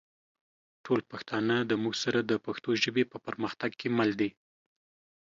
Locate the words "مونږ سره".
1.83-2.19